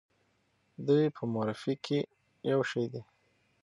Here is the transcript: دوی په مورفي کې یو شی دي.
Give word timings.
دوی 0.87 1.05
په 1.15 1.23
مورفي 1.33 1.73
کې 1.85 1.99
یو 2.51 2.59
شی 2.69 2.83
دي. 2.91 3.01